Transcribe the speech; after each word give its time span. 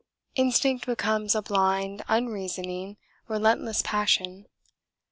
Instinct 0.33 0.87
becomes 0.87 1.35
a 1.35 1.43
blind, 1.43 2.01
unreasoning, 2.07 2.97
relentless 3.27 3.83
passion. 3.85 4.47